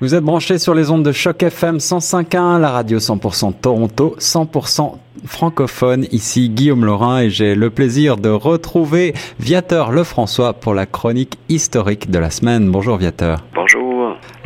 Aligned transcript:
Vous 0.00 0.14
êtes 0.14 0.22
branchés 0.22 0.58
sur 0.58 0.74
les 0.74 0.92
ondes 0.92 1.02
de 1.02 1.10
Choc 1.10 1.42
FM 1.42 1.78
105.1, 1.78 2.60
la 2.60 2.70
radio 2.70 2.98
100% 2.98 3.52
Toronto, 3.60 4.14
100% 4.20 4.92
francophone. 5.24 6.06
Ici 6.12 6.50
Guillaume 6.50 6.84
Laurin 6.84 7.22
et 7.22 7.30
j'ai 7.30 7.56
le 7.56 7.68
plaisir 7.70 8.16
de 8.16 8.28
retrouver 8.28 9.12
Viateur 9.40 9.90
Lefrançois 9.90 10.52
pour 10.52 10.72
la 10.72 10.86
chronique 10.86 11.36
historique 11.48 12.12
de 12.12 12.20
la 12.20 12.30
semaine. 12.30 12.70
Bonjour 12.70 12.96
Viateur. 12.96 13.42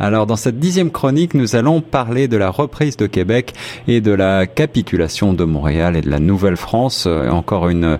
Alors 0.03 0.25
dans 0.25 0.35
cette 0.35 0.59
dixième 0.59 0.91
chronique, 0.91 1.33
nous 1.33 1.55
allons 1.55 1.79
parler 1.79 2.27
de 2.27 2.35
la 2.35 2.49
reprise 2.49 2.97
de 2.97 3.07
Québec 3.07 3.53
et 3.87 4.01
de 4.01 4.11
la 4.11 4.47
capitulation 4.47 5.31
de 5.31 5.45
Montréal 5.45 5.95
et 5.95 6.01
de 6.01 6.09
la 6.09 6.19
Nouvelle-France. 6.19 7.05
Euh, 7.07 7.29
encore 7.29 7.69
une, 7.69 7.97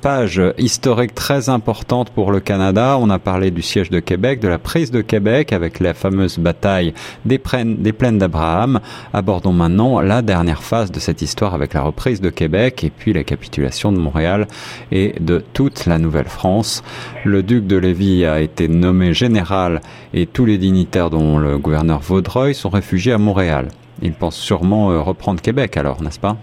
page 0.00 0.42
historique 0.58 1.14
très 1.14 1.48
importante 1.48 2.10
pour 2.10 2.32
le 2.32 2.40
Canada. 2.40 2.98
On 3.00 3.10
a 3.10 3.20
parlé 3.20 3.52
du 3.52 3.62
siège 3.62 3.90
de 3.90 4.00
Québec, 4.00 4.40
de 4.40 4.48
la 4.48 4.58
prise 4.58 4.90
de 4.90 5.02
Québec 5.02 5.52
avec 5.52 5.78
la 5.78 5.94
fameuse 5.94 6.40
bataille 6.40 6.94
des 7.24 7.38
plaines 7.38 8.18
d'Abraham. 8.18 8.80
Abordons 9.12 9.52
maintenant 9.52 10.00
la 10.00 10.20
dernière 10.20 10.64
phase 10.64 10.90
de 10.90 10.98
cette 10.98 11.22
histoire 11.22 11.54
avec 11.54 11.74
la 11.74 11.82
reprise 11.82 12.20
de 12.20 12.30
Québec 12.30 12.82
et 12.82 12.90
puis 12.90 13.12
la 13.12 13.22
capitulation 13.22 13.92
de 13.92 13.98
Montréal 13.98 14.48
et 14.90 15.14
de 15.20 15.44
toute 15.52 15.86
la 15.86 15.98
Nouvelle-France. 15.98 16.82
Le 17.24 17.44
duc 17.44 17.68
de 17.68 17.76
Lévis 17.76 18.24
a 18.24 18.40
été 18.40 18.66
nommé 18.66 19.14
général 19.14 19.80
et 20.12 20.26
tous 20.26 20.44
les 20.44 20.58
dignitaires 20.58 21.03
dont 21.10 21.38
le 21.38 21.58
gouverneur 21.58 22.00
Vaudreuil 22.00 22.54
sont 22.54 22.70
réfugiés 22.70 23.12
à 23.12 23.18
Montréal. 23.18 23.68
Ils 24.02 24.12
pensent 24.12 24.36
sûrement 24.36 24.90
euh, 24.90 25.00
reprendre 25.00 25.40
Québec 25.40 25.76
alors, 25.76 26.02
n'est-ce 26.02 26.20
pas? 26.20 26.36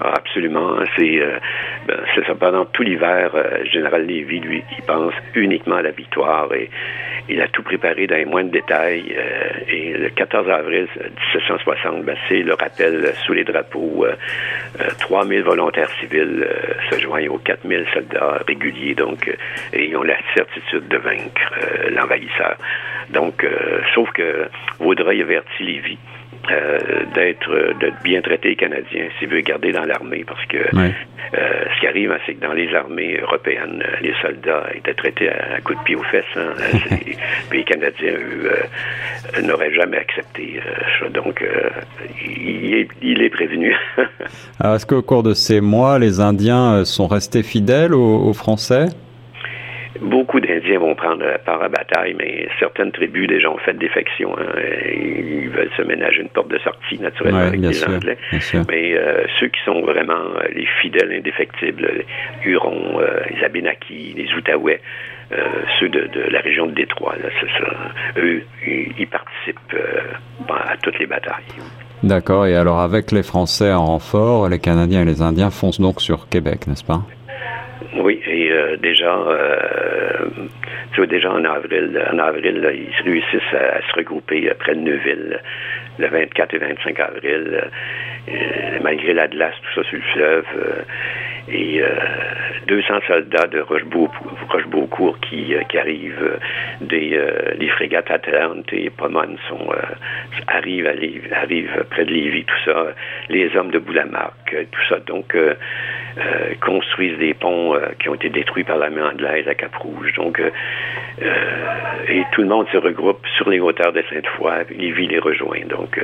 Ah, 0.00 0.14
absolument. 0.16 0.76
C'est 0.96 1.20
euh, 1.20 1.38
ben, 1.86 1.96
ça. 2.26 2.34
Pendant 2.34 2.64
tout 2.66 2.82
l'hiver, 2.82 3.30
euh, 3.34 3.64
Général 3.64 4.06
Lévy, 4.06 4.40
lui, 4.40 4.62
il 4.76 4.84
pense 4.84 5.12
uniquement 5.34 5.76
à 5.76 5.82
la 5.82 5.90
victoire 5.90 6.52
et 6.54 6.70
il 7.28 7.40
a 7.42 7.48
tout 7.48 7.62
préparé 7.62 8.06
dans 8.06 8.16
les 8.16 8.24
moindres 8.24 8.50
détails. 8.50 9.14
et 9.68 9.92
le 9.92 10.08
14 10.10 10.48
avril 10.48 10.88
1760, 11.34 12.04
ben, 12.04 12.16
c'est 12.28 12.42
le 12.42 12.54
rappel 12.54 13.12
sous 13.26 13.34
les 13.34 13.44
drapeaux. 13.44 14.06
3000 15.00 15.42
volontaires 15.42 15.90
civils 16.00 16.46
se 16.90 16.98
joignent 17.00 17.28
aux 17.28 17.38
4000 17.38 17.86
soldats 17.92 18.38
réguliers, 18.46 18.94
donc, 18.94 19.28
et 19.72 19.84
ils 19.88 19.96
ont 19.96 20.02
la 20.02 20.16
certitude 20.34 20.88
de 20.88 20.96
vaincre 20.96 21.52
l'envahisseur. 21.90 22.56
Donc, 23.10 23.42
euh, 23.42 23.80
sauf 23.94 24.10
que 24.12 24.48
Vaudreuil 24.78 25.22
avertit 25.22 25.62
Lévis 25.62 25.98
euh, 26.50 26.78
d'être 27.14 27.78
d'être 27.80 28.02
bien 28.02 28.20
traité 28.22 28.50
les 28.50 28.56
Canadiens 28.56 29.08
s'il 29.18 29.28
veut 29.28 29.40
garder 29.40 29.72
dans 29.72 29.84
l'armée 29.84 30.24
parce 30.26 30.44
que 30.46 30.56
euh, 30.56 30.90
ce 31.32 31.80
qui 31.80 31.86
arrive 31.86 32.10
hein, 32.12 32.18
c'est 32.26 32.34
que 32.34 32.40
dans 32.40 32.52
les 32.52 32.74
armées 32.74 33.18
européennes 33.20 33.82
les 34.00 34.14
soldats 34.22 34.66
étaient 34.74 34.94
traités 34.94 35.28
à, 35.28 35.60
coups 35.60 35.78
de 35.78 35.84
pied 35.84 35.96
aux 35.96 36.02
fesses 36.04 36.24
hein, 36.36 36.52
puis 37.50 37.58
les 37.58 37.64
Canadiens 37.64 38.14
eux 38.14 39.42
n'auraient 39.42 39.74
jamais 39.74 39.98
accepté 39.98 40.60
ça. 41.00 41.08
Donc 41.10 41.44
il 42.24 42.74
est, 42.74 42.88
il, 43.02 43.22
est, 43.22 43.30
prévenu. 43.30 43.74
Est-ce 44.64 44.86
qu'au 44.86 45.02
cours 45.02 45.22
de 45.22 45.34
ces 45.34 45.60
mois 45.60 45.98
les 45.98 46.20
Indiens 46.20 46.84
sont 46.84 47.06
restés 47.06 47.42
fidèles 47.42 47.94
aux 47.94 48.32
Français? 48.32 48.86
Beaucoup 50.00 50.40
d'Indiens 50.40 50.78
vont 50.78 50.94
prendre 50.94 51.24
part 51.44 51.60
à 51.60 51.64
la 51.64 51.68
bataille, 51.68 52.14
mais 52.18 52.48
certaines 52.58 52.92
tribus 52.92 53.28
déjà 53.28 53.50
ont 53.50 53.58
fait 53.58 53.74
défection. 53.74 54.36
Hein. 54.38 54.46
Ils 54.94 55.48
veulent 55.48 55.70
se 55.76 55.82
ménager 55.82 56.22
une 56.22 56.28
porte 56.28 56.48
de 56.48 56.58
sortie, 56.58 56.98
naturellement, 57.00 57.40
avec 57.40 57.60
les 57.60 57.84
Anglais. 57.84 58.18
Mais 58.68 58.96
euh, 58.96 59.24
ceux 59.40 59.48
qui 59.48 59.60
sont 59.64 59.80
vraiment 59.80 60.12
euh, 60.12 60.48
les 60.54 60.66
fidèles 60.80 61.12
indéfectibles, 61.12 61.90
les 61.94 62.50
Hurons, 62.50 63.00
euh, 63.00 63.20
les 63.30 63.44
Abénakis, 63.44 64.14
les 64.16 64.32
Outaouais, 64.34 64.80
ceux 65.78 65.88
de, 65.90 66.08
la 66.30 66.40
région 66.40 66.66
de 66.66 66.72
Détroit, 66.72 67.14
eux, 68.16 68.42
ils 68.66 69.06
participent 69.06 69.76
à 70.48 70.76
toutes 70.78 70.98
les 70.98 71.06
batailles. 71.06 71.44
D'accord. 72.02 72.46
Et 72.46 72.56
alors, 72.56 72.80
avec 72.80 73.12
les 73.12 73.22
Français 73.22 73.72
en 73.72 73.84
renfort, 73.84 74.48
les 74.48 74.58
Canadiens 74.58 75.02
et 75.02 75.04
les 75.04 75.20
Indiens 75.20 75.50
foncent 75.50 75.80
donc 75.80 76.00
sur 76.00 76.28
Québec, 76.30 76.66
n'est-ce 76.66 76.84
pas? 76.84 77.02
Oui, 77.96 78.20
et 78.26 78.50
euh, 78.50 78.76
déjà, 78.76 79.14
euh, 79.14 80.28
tu 80.92 80.96
vois, 80.96 81.06
déjà 81.06 81.30
en 81.30 81.44
avril, 81.44 82.00
en 82.12 82.18
avril, 82.18 82.68
ils 82.74 83.02
réussissent 83.04 83.54
à, 83.54 83.80
se 83.80 83.92
regrouper 83.96 84.50
près 84.58 84.74
de 84.74 84.80
Neuville, 84.80 85.40
le 85.98 86.08
24 86.08 86.54
et 86.54 86.58
25 86.58 87.00
avril, 87.00 87.62
euh, 88.28 88.78
malgré 88.82 89.14
la 89.14 89.28
glace, 89.28 89.54
tout 89.62 89.82
ça 89.82 89.88
sur 89.88 89.98
le 89.98 90.04
fleuve. 90.12 90.84
Et 91.50 91.82
200 92.66 93.00
soldats 93.06 93.46
de 93.46 93.60
Rochebeaucourt 93.60 95.18
qui, 95.20 95.54
qui 95.68 95.78
arrivent, 95.78 96.38
des 96.80 97.20
les 97.58 97.68
frégates 97.68 98.10
Atlante 98.10 98.72
et 98.72 98.90
Pomone 98.90 99.36
sont, 99.48 99.68
arrivent, 100.46 100.86
à 100.86 101.40
arrivent 101.40 101.84
près 101.90 102.04
de 102.04 102.10
Lévis, 102.10 102.44
tout 102.44 102.64
ça, 102.64 102.86
les 103.28 103.54
hommes 103.56 103.70
de 103.70 103.78
Boulamarque, 103.78 104.56
tout 104.70 104.82
ça. 104.88 104.98
Donc, 105.06 105.34
euh, 106.18 106.54
construisent 106.60 107.18
des 107.18 107.32
ponts 107.34 107.76
euh, 107.76 107.90
qui 108.00 108.08
ont 108.08 108.14
été 108.14 108.28
détruits 108.28 108.64
par 108.64 108.76
la 108.76 108.90
main 108.90 109.10
anglaise 109.10 109.46
à 109.46 109.54
Cap-Rouge. 109.54 110.14
Donc, 110.14 110.40
euh, 110.40 110.50
et 112.08 112.24
tout 112.32 112.40
le 112.42 112.48
monde 112.48 112.66
se 112.72 112.76
regroupe 112.76 113.24
sur 113.36 113.48
les 113.48 113.60
hauteurs 113.60 113.92
de 113.92 114.02
Sainte-Foy, 114.10 114.64
Lévis 114.76 115.06
les 115.06 115.20
rejoint. 115.20 115.64
Donc, 115.68 116.00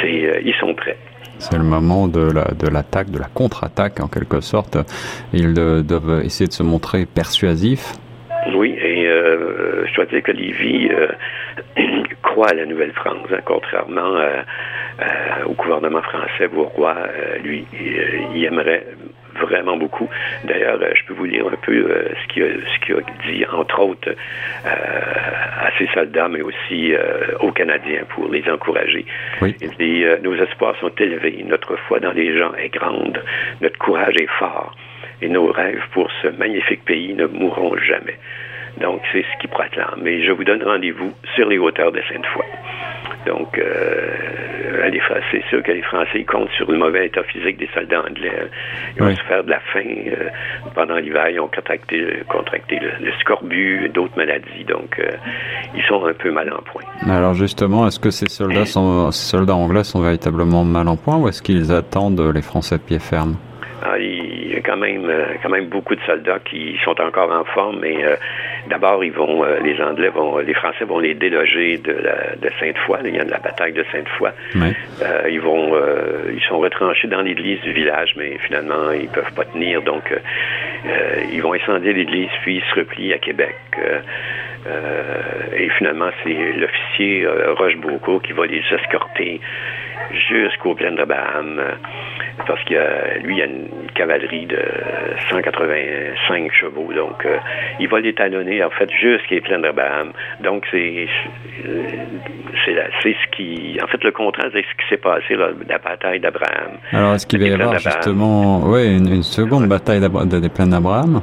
c'est, 0.00 0.40
ils 0.44 0.54
sont 0.54 0.74
prêts. 0.74 0.96
C'est 1.38 1.56
le 1.56 1.64
moment 1.64 2.08
de, 2.08 2.32
la, 2.32 2.44
de 2.52 2.68
l'attaque, 2.68 3.10
de 3.10 3.18
la 3.18 3.28
contre-attaque 3.32 4.00
en 4.00 4.08
quelque 4.08 4.40
sorte. 4.40 4.78
Ils 5.32 5.54
doivent 5.54 6.22
essayer 6.24 6.46
de 6.46 6.52
se 6.52 6.62
montrer 6.62 7.06
persuasifs. 7.06 7.92
Oui, 8.54 8.70
et 8.80 9.04
je 9.04 9.94
dois 9.94 10.06
dire 10.06 10.22
que 10.22 10.32
Lévis 10.32 10.90
croit 12.22 12.48
à 12.50 12.54
la 12.54 12.66
Nouvelle-France, 12.66 13.28
hein, 13.30 13.40
contrairement 13.44 14.14
euh, 14.98 15.44
au 15.44 15.52
gouvernement 15.52 16.00
français, 16.00 16.48
euh, 16.48 17.38
lui, 17.44 17.66
euh, 17.74 18.34
il, 18.34 18.44
aimerait 18.46 18.86
vraiment 19.40 19.76
beaucoup. 19.76 20.08
D'ailleurs, 20.44 20.78
je 20.94 21.04
peux 21.06 21.14
vous 21.14 21.24
lire 21.24 21.46
un 21.46 21.56
peu 21.56 21.88
ce 22.22 22.32
qu'il 22.32 22.42
a, 22.94 22.98
a, 22.98 23.30
dit, 23.30 23.44
entre 23.46 23.80
autres, 23.80 24.14
à 24.64 25.70
ses 25.78 25.86
soldats, 25.94 26.28
mais 26.28 26.42
aussi 26.42 26.92
aux 27.40 27.52
Canadiens 27.52 28.04
pour 28.08 28.30
les 28.30 28.48
encourager. 28.48 29.04
Il 29.42 29.70
dit 29.78 30.04
Nos 30.22 30.34
espoirs 30.36 30.76
sont 30.80 30.92
élevés, 30.98 31.44
notre 31.46 31.76
foi 31.76 32.00
dans 32.00 32.12
les 32.12 32.36
gens 32.36 32.54
est 32.54 32.72
grande, 32.72 33.22
notre 33.60 33.78
courage 33.78 34.14
est 34.16 34.30
fort, 34.38 34.74
et 35.22 35.28
nos 35.28 35.46
rêves 35.46 35.84
pour 35.92 36.10
ce 36.22 36.28
magnifique 36.28 36.84
pays 36.84 37.14
ne 37.14 37.26
mourront 37.26 37.76
jamais. 37.78 38.18
Donc, 38.80 39.00
c'est 39.12 39.22
ce 39.22 39.40
qu'il 39.40 39.48
proclame. 39.50 40.00
Mais 40.02 40.22
je 40.22 40.32
vous 40.32 40.44
donne 40.44 40.62
rendez-vous 40.62 41.12
sur 41.34 41.48
les 41.48 41.58
hauteurs 41.58 41.92
de 41.92 42.00
Sainte-Foy. 42.08 42.44
Donc, 43.26 43.58
euh, 43.58 44.16
c'est 45.30 45.42
sûr 45.48 45.62
que 45.62 45.72
les 45.72 45.82
Français 45.82 46.24
comptent 46.24 46.50
sur 46.50 46.70
le 46.70 46.78
mauvais 46.78 47.06
état 47.06 47.22
physique 47.24 47.58
des 47.58 47.68
soldats 47.74 48.00
anglais. 48.00 48.32
Ils 48.96 49.02
ont 49.02 49.16
souffert 49.16 49.44
de 49.44 49.50
la 49.50 49.60
faim 49.72 49.80
euh, 49.84 50.28
pendant 50.74 50.96
l'hiver. 50.96 51.28
Ils 51.30 51.40
ont 51.40 51.48
contracté, 51.48 52.22
contracté 52.28 52.78
le, 52.78 53.12
scorbut, 53.20 53.88
d'autres 53.92 54.16
maladies. 54.16 54.64
Donc, 54.66 54.98
euh, 54.98 55.10
ils 55.74 55.82
sont 55.84 56.04
un 56.04 56.14
peu 56.14 56.30
mal 56.30 56.52
en 56.52 56.62
point. 56.62 56.82
Alors, 57.08 57.34
justement, 57.34 57.86
est-ce 57.86 58.00
que 58.00 58.10
ces 58.10 58.28
soldats, 58.28 58.66
sont, 58.66 59.10
ces 59.10 59.36
soldats 59.36 59.54
anglais 59.56 59.84
sont 59.84 60.00
véritablement 60.00 60.64
mal 60.64 60.88
en 60.88 60.96
point 60.96 61.16
ou 61.16 61.28
est-ce 61.28 61.42
qu'ils 61.42 61.72
attendent 61.72 62.32
les 62.34 62.42
Français 62.42 62.78
de 62.78 62.82
pied 62.82 62.98
ferme? 62.98 63.36
Ah, 63.82 63.98
il 63.98 64.52
y 64.52 64.56
a 64.56 64.60
quand 64.60 64.78
même, 64.78 65.04
euh, 65.04 65.34
quand 65.42 65.50
même 65.50 65.66
beaucoup 65.68 65.94
de 65.94 66.00
soldats 66.06 66.38
qui 66.38 66.76
sont 66.84 66.98
encore 67.00 67.30
en 67.30 67.44
forme, 67.44 67.80
mais 67.80 68.02
euh, 68.04 68.16
d'abord, 68.68 69.04
ils 69.04 69.12
vont, 69.12 69.44
euh, 69.44 69.58
les 69.60 69.80
Anglais 69.80 70.08
vont, 70.08 70.38
les 70.38 70.54
Français 70.54 70.84
vont 70.84 70.98
les 70.98 71.14
déloger 71.14 71.78
de, 71.78 71.92
la, 71.92 72.36
de 72.36 72.50
Sainte-Foy. 72.58 72.98
Il 73.04 73.14
y 73.14 73.18
a 73.18 73.24
de 73.24 73.30
la 73.30 73.38
bataille 73.38 73.72
de 73.72 73.84
Sainte-Foy. 73.92 74.30
ils 75.28 75.40
vont, 75.40 75.74
ils 76.32 76.42
sont 76.48 76.58
retranchés 76.58 77.08
dans 77.08 77.22
l'église 77.22 77.60
du 77.60 77.72
village, 77.72 78.14
mais 78.16 78.38
finalement, 78.38 78.90
ils 78.92 79.08
peuvent 79.08 79.32
pas 79.32 79.44
tenir. 79.44 79.82
Donc, 79.82 80.12
ils 81.32 81.42
vont 81.42 81.54
incendier 81.54 81.92
l'église, 81.92 82.30
puis 82.42 82.56
ils 82.56 82.64
se 82.70 82.80
replient 82.80 83.12
à 83.12 83.18
Québec. 83.18 83.56
et 85.56 85.68
finalement, 85.78 86.10
c'est 86.22 86.52
l'officier 86.56 87.26
Roche 87.58 87.76
Beaucourt 87.76 88.22
qui 88.22 88.32
va 88.32 88.46
les 88.46 88.62
escorter 88.70 89.40
jusqu'au 90.28 90.74
plein 90.74 90.92
de 90.92 91.04
Baham 91.04 91.60
parce 92.46 92.62
qu'il 92.64 92.78
lui, 93.22 93.36
il 93.36 93.42
a 93.42 93.46
une 93.46 93.68
cavalerie 93.94 94.46
de 94.46 94.62
185 95.30 96.52
chevaux, 96.52 96.92
donc 96.92 97.24
euh, 97.24 97.38
il 97.80 97.88
va 97.88 98.00
l'étalonner 98.00 98.62
en 98.62 98.70
fait 98.70 98.90
jusqu'à 98.90 99.40
plein 99.40 99.58
de 99.58 99.70
Baham. 99.70 100.12
Donc 100.42 100.64
c'est 100.70 101.08
c'est 102.64 103.12
ce 103.12 103.36
qui, 103.36 103.78
en 103.82 103.86
fait, 103.86 104.02
le 104.02 104.12
contraste 104.12 104.54
de 104.54 104.62
ce 104.62 104.82
qui 104.82 104.88
s'est 104.88 104.96
passé 104.96 105.36
la 105.36 105.78
bataille 105.78 106.20
d'Abraham. 106.20 106.78
Alors 106.92 107.14
est-ce 107.14 107.26
qu'il 107.26 107.38
va 107.40 107.46
y 107.46 107.52
avoir 107.52 107.78
justement, 107.78 108.60
oui, 108.64 108.96
une, 108.96 109.22
seconde 109.22 109.68
bataille 109.68 110.00
des 110.00 110.48
plaines 110.48 110.70
d'Abraham? 110.70 111.20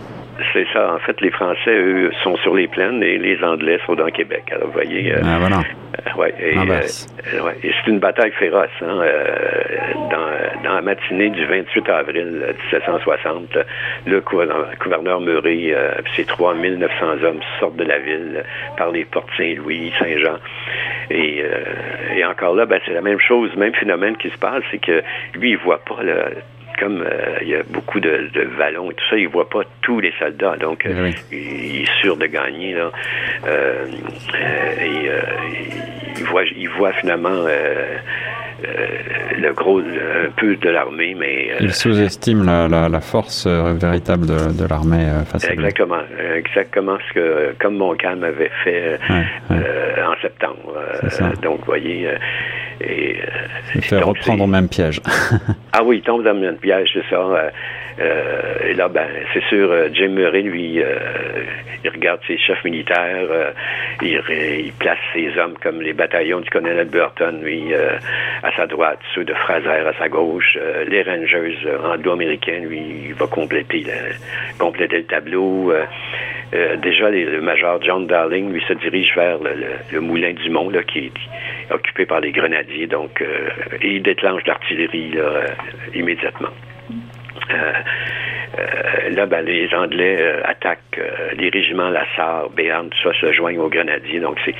C'est 0.51 0.65
ça. 0.73 0.93
En 0.93 0.99
fait, 0.99 1.19
les 1.21 1.31
Français, 1.31 1.69
eux, 1.71 2.11
sont 2.23 2.35
sur 2.37 2.55
les 2.55 2.67
plaines 2.67 3.03
et 3.03 3.17
les 3.17 3.43
Anglais 3.43 3.79
sont 3.85 3.93
dans 3.93 4.09
Québec. 4.09 4.43
Alors, 4.51 4.67
vous 4.67 4.73
voyez. 4.73 5.13
Euh, 5.13 5.21
ah, 5.23 5.37
voilà. 5.39 5.57
Euh, 5.57 6.19
ouais, 6.19 6.33
et, 6.39 6.57
euh, 6.57 7.41
ouais, 7.43 7.57
et 7.63 7.71
c'est 7.71 7.91
une 7.91 7.99
bataille 7.99 8.31
féroce. 8.31 8.69
Hein, 8.81 9.01
dans, 10.09 10.63
dans, 10.63 10.75
la 10.75 10.81
matinée 10.81 11.29
du 11.29 11.45
28 11.45 11.89
avril 11.89 12.55
1760, 12.71 13.57
le 14.07 14.21
gouverneur 14.21 15.21
Murray 15.21 15.65
et 15.65 15.75
ses 16.15 16.25
3900 16.25 17.23
hommes 17.23 17.39
sortent 17.59 17.75
de 17.75 17.83
la 17.83 17.99
ville 17.99 18.43
par 18.75 18.91
les 18.91 19.05
portes 19.05 19.29
Saint-Louis, 19.37 19.93
Saint-Jean. 19.99 20.37
Et, 21.11 21.43
et 22.15 22.25
encore 22.25 22.55
là, 22.55 22.65
ben, 22.65 22.79
c'est 22.85 22.93
la 22.93 23.01
même 23.01 23.19
chose, 23.19 23.55
même 23.55 23.73
phénomène 23.75 24.17
qui 24.17 24.29
se 24.29 24.37
passe, 24.37 24.63
c'est 24.71 24.79
que 24.79 25.03
lui, 25.35 25.51
il 25.51 25.57
voit 25.57 25.79
pas 25.79 26.01
le, 26.01 26.15
comme 26.79 27.05
il 27.41 27.47
y 27.49 27.55
a 27.55 27.63
beaucoup 27.63 27.99
de, 27.99 28.29
de, 28.33 28.41
vallons 28.57 28.91
et 28.91 28.93
tout 28.95 29.05
ça, 29.09 29.17
il 29.17 29.27
voit 29.27 29.49
pas 29.49 29.61
tous 29.81 29.99
les 29.99 30.13
soldats, 30.19 30.55
donc 30.57 30.85
il, 30.85 31.37
il, 31.37 31.81
est 31.81 32.01
sûr 32.01 32.17
de 32.17 32.25
gagner 32.25 32.73
là. 32.73 32.91
et 34.81 35.09
il 36.17 36.23
voit, 36.25 36.43
il 36.55 36.69
voit 36.69 36.93
finalement 36.93 37.47
euh, 38.65 39.39
le 39.39 39.51
gros, 39.53 39.79
un 39.79 40.29
peu 40.37 40.55
de 40.55 40.69
l'armée, 40.69 41.15
mais... 41.19 41.51
Euh, 41.51 41.57
Il 41.59 41.73
sous-estime 41.73 42.45
la, 42.45 42.67
la, 42.67 42.87
la, 42.87 43.01
force 43.01 43.45
euh, 43.45 43.73
véritable 43.73 44.25
de, 44.25 44.57
de 44.57 44.67
l'armée 44.69 45.05
face 45.25 45.45
à 45.49 45.53
Exactement. 45.53 46.01
Exactement 46.35 46.97
ce 47.09 47.13
que, 47.13 47.55
comme 47.59 47.75
Montcalm 47.75 48.23
avait 48.23 48.51
fait 48.63 48.99
ouais, 49.09 50.03
en 50.03 50.21
septembre. 50.21 50.75
donc, 51.41 51.59
vous 51.59 51.65
voyez... 51.65 52.09
et, 52.81 53.17
il 53.75 53.81
fait 53.81 53.99
reprendre 53.99 54.43
au 54.43 54.47
même 54.47 54.67
piège. 54.67 55.01
ah 55.73 55.83
oui, 55.83 55.97
il 55.97 56.01
tombe 56.03 56.23
dans 56.23 56.33
le 56.33 56.39
même 56.39 56.57
piège, 56.57 56.89
c'est 56.93 57.09
ça. 57.09 57.51
Euh, 57.99 58.69
et 58.69 58.73
là, 58.73 58.87
ben, 58.87 59.07
c'est 59.33 59.43
sûr, 59.45 59.71
euh, 59.71 59.89
Jim 59.93 60.09
Murray, 60.09 60.41
lui, 60.41 60.81
euh, 60.81 60.95
il 61.83 61.89
regarde 61.89 62.19
ses 62.27 62.37
chefs 62.37 62.63
militaires, 62.63 63.53
il, 64.01 64.21
il, 64.29 64.71
place 64.73 64.97
ses 65.13 65.37
hommes 65.37 65.55
comme 65.61 65.81
les 65.81 65.93
bataillons 65.93 66.39
du 66.39 66.49
colonel 66.49 66.87
Burton, 66.87 67.41
lui, 67.43 67.73
à 67.73 68.51
sa 68.55 68.67
droite, 68.67 68.99
ceux 69.13 69.25
de 69.25 69.33
Fraser 69.33 69.69
à 69.69 69.93
sa 69.99 70.07
gauche, 70.07 70.57
les 70.87 71.03
Rangers 71.03 71.57
anglo-américains, 71.83 72.59
lui, 72.59 72.81
il 73.07 73.13
va 73.13 73.27
compléter 73.27 73.81
le, 73.81 74.57
compléter 74.57 74.99
le 74.99 75.05
tableau. 75.05 75.73
déjà, 76.81 77.09
le 77.09 77.41
major 77.41 77.81
John 77.81 78.07
Darling, 78.07 78.53
lui, 78.53 78.63
se 78.65 78.73
dirige 78.73 79.13
vers 79.15 79.39
le, 79.39 79.51
le, 79.91 79.99
moulin 79.99 80.31
du 80.31 80.49
Mont, 80.49 80.69
là, 80.69 80.83
qui 80.83 81.07
est 81.07 81.73
occupé 81.73 82.05
par 82.05 82.21
les 82.21 82.31
grenadiers, 82.31 82.87
donc, 82.87 83.21
et 83.81 83.87
il 83.87 84.01
déclenche 84.01 84.45
l'artillerie 84.45 85.17
immédiatement. 85.93 86.53
Euh, 87.51 87.73
euh, 88.59 89.09
là, 89.15 89.25
ben, 89.25 89.43
les 89.43 89.67
Anglais 89.73 90.17
euh, 90.19 90.41
attaquent 90.45 91.01
les 91.37 91.49
régiments 91.49 91.89
Lassar, 91.89 92.49
Béarn, 92.49 92.89
tout 92.89 92.97
ça 93.03 93.19
se 93.19 93.33
joignent 93.33 93.59
aux 93.59 93.69
grenadiers. 93.69 94.19
Donc, 94.19 94.37
c'est 94.45 94.55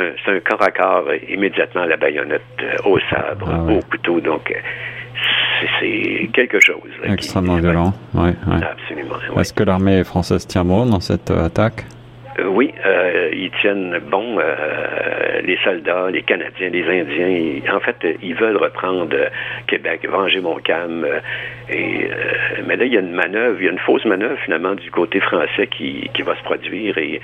un, 0.00 0.34
un 0.34 0.40
corps 0.40 0.62
à 0.62 0.70
corps 0.70 1.08
immédiatement 1.28 1.82
à 1.82 1.86
la 1.86 1.96
baïonnette, 1.96 2.42
au 2.84 2.98
sabre, 3.10 3.48
ah 3.48 3.72
au 3.72 3.80
couteau. 3.90 4.20
Donc, 4.20 4.52
c'est 5.80 6.28
quelque 6.32 6.60
chose. 6.60 6.90
Extrêmement 7.04 7.56
violent, 7.56 7.92
oui. 8.14 8.30
Absolument. 8.46 9.16
Est-ce 9.38 9.52
que 9.52 9.62
l'armée 9.62 10.02
française 10.04 10.46
tient 10.46 10.64
bon 10.64 10.86
dans 10.86 11.00
cette 11.00 11.30
attaque? 11.30 11.84
oui, 12.44 12.72
ils 13.38 13.50
tiennent 13.60 13.98
bon 14.10 14.38
euh, 14.38 15.40
les 15.42 15.56
soldats, 15.62 16.08
les 16.10 16.22
Canadiens, 16.22 16.68
les 16.70 16.84
Indiens. 16.84 17.74
en 17.74 17.80
fait, 17.80 17.96
ils 18.22 18.34
veulent 18.34 18.56
reprendre 18.56 19.14
Québec, 19.66 20.06
venger 20.08 20.40
Montcalm. 20.40 21.04
Euh, 21.04 22.08
mais 22.66 22.76
là, 22.76 22.84
il 22.84 22.92
y 22.92 22.96
a 22.96 23.00
une 23.00 23.12
manœuvre, 23.12 23.56
il 23.60 23.66
y 23.66 23.68
a 23.68 23.72
une 23.72 23.78
fausse 23.78 24.04
manœuvre 24.04 24.38
finalement 24.44 24.74
du 24.74 24.90
côté 24.90 25.20
français 25.20 25.66
qui, 25.68 26.10
va 26.24 26.34
se 26.36 26.42
produire. 26.42 26.98
Et, 26.98 27.20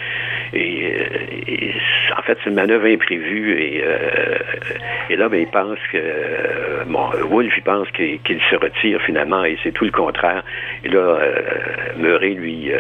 en 2.17 2.23
fait, 2.23 2.39
c'est 2.43 2.51
une 2.51 2.57
manœuvre 2.57 2.87
imprévue. 2.87 3.61
Et, 5.11 5.17
là, 5.17 5.29
ben, 5.29 5.41
ils 5.41 5.49
pensent 5.49 5.79
que 5.93 6.85
bon, 6.87 7.11
Wolfe, 7.29 7.55
il 7.57 7.63
pense 7.63 7.91
qu'il 7.91 8.41
se 8.51 8.57
retire 8.57 9.01
finalement, 9.03 9.45
et 9.45 9.59
c'est 9.63 9.73
tout 9.73 9.85
le 9.85 9.91
contraire. 9.91 10.45
Et 10.85 10.89
là, 10.89 11.19
Murray, 11.99 12.31
lui, 12.31 12.71